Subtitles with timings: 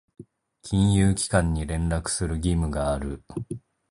[0.63, 3.23] 金融機関に連絡する義務がある。